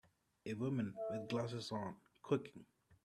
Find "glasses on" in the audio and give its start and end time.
1.29-1.95